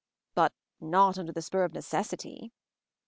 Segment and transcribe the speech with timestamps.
[0.33, 2.51] "But not under the spur of necessity."